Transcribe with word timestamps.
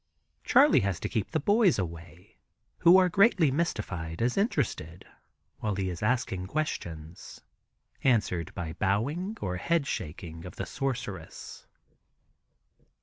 Charley 0.43 0.79
has 0.79 0.99
to 1.01 1.07
keep 1.07 1.29
the 1.29 1.39
people 1.39 1.61
away, 1.77 2.37
who 2.79 2.97
are 2.97 3.07
greatly 3.07 3.51
mystified 3.51 4.19
as 4.19 4.35
interested, 4.35 5.05
while 5.59 5.75
he 5.75 5.91
is 5.91 6.01
asking 6.01 6.47
questions, 6.47 7.41
answered 8.03 8.51
by 8.55 8.73
bowing 8.73 9.37
or 9.41 9.57
head 9.57 9.85
shaking 9.85 10.43
of 10.43 10.55
the 10.55 10.65
sorceress. 10.65 11.67